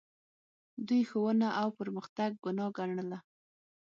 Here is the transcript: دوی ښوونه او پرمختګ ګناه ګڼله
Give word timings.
دوی 0.87 1.01
ښوونه 1.09 1.47
او 1.61 1.67
پرمختګ 1.79 2.29
ګناه 2.43 2.69
ګڼله 2.77 3.19